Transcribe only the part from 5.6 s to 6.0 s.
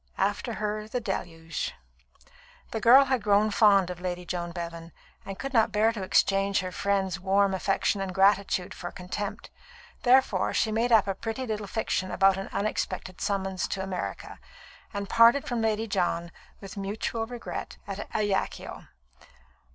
bear